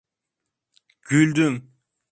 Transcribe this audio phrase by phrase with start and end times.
[1.01, 1.71] Güldüm.